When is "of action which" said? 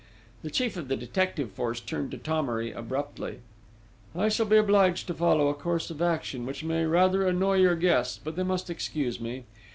5.91-6.63